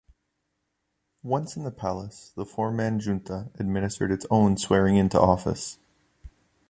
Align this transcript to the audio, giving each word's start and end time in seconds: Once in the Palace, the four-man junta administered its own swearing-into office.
Once 1.21 1.55
in 1.55 1.63
the 1.63 1.69
Palace, 1.69 2.31
the 2.35 2.43
four-man 2.43 2.99
junta 2.99 3.51
administered 3.59 4.11
its 4.11 4.25
own 4.31 4.57
swearing-into 4.57 5.21
office. 5.21 5.77